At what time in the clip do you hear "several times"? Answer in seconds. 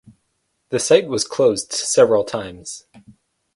1.73-2.87